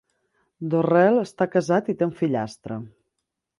[0.73, 2.83] Dorrel està casat i té un fillastre.